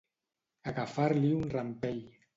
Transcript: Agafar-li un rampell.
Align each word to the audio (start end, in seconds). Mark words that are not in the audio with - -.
Agafar-li 0.71 1.31
un 1.43 1.47
rampell. 1.55 2.01